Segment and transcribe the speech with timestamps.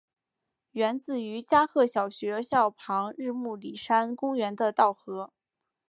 [0.71, 5.31] 源自于加贺小学校旁日暮里山公园的稻荷。